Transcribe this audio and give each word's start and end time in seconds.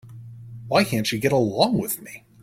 Why 0.67 0.83
can't 0.83 1.05
she 1.05 1.19
get 1.19 1.31
along 1.31 1.77
with 1.77 2.01
me? 2.01 2.23